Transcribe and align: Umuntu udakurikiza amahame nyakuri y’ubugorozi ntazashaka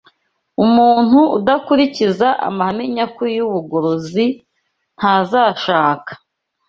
Umuntu 0.65 1.19
udakurikiza 1.37 2.27
amahame 2.47 2.83
nyakuri 2.95 3.31
y’ubugorozi 3.37 4.25
ntazashaka 4.97 6.11